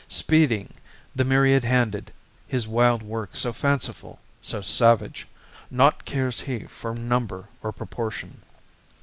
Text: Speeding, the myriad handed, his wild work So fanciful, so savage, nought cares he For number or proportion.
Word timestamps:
Speeding, 0.09 0.73
the 1.15 1.23
myriad 1.23 1.63
handed, 1.63 2.11
his 2.47 2.67
wild 2.67 3.03
work 3.03 3.35
So 3.35 3.53
fanciful, 3.53 4.19
so 4.41 4.59
savage, 4.59 5.27
nought 5.69 6.05
cares 6.05 6.39
he 6.39 6.61
For 6.63 6.95
number 6.95 7.49
or 7.61 7.71
proportion. 7.71 8.41